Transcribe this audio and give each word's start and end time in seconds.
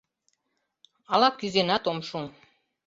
Ала 1.13 1.29
кӱзенат 1.39 1.83
ом 1.91 1.99
шу. 2.07 2.19